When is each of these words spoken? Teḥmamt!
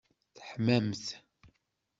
Teḥmamt! 0.35 1.05